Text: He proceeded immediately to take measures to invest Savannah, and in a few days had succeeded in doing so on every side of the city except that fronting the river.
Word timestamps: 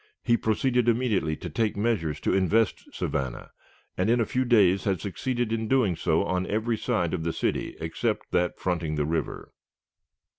He 0.23 0.35
proceeded 0.35 0.89
immediately 0.89 1.35
to 1.35 1.47
take 1.47 1.77
measures 1.77 2.19
to 2.21 2.33
invest 2.33 2.91
Savannah, 2.91 3.51
and 3.95 4.09
in 4.09 4.19
a 4.19 4.25
few 4.25 4.45
days 4.45 4.85
had 4.85 4.99
succeeded 4.99 5.53
in 5.53 5.67
doing 5.67 5.95
so 5.95 6.23
on 6.23 6.47
every 6.47 6.75
side 6.79 7.13
of 7.13 7.21
the 7.23 7.31
city 7.31 7.75
except 7.79 8.31
that 8.31 8.59
fronting 8.59 8.95
the 8.95 9.05
river. 9.05 9.53